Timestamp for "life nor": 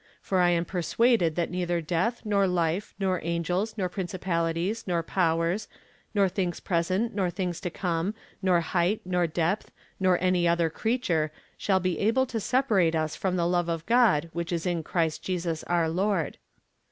2.47-3.19